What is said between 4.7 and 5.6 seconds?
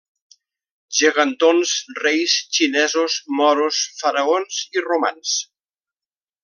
i Romans.